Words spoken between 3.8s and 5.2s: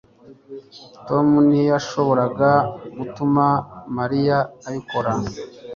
mariya abikora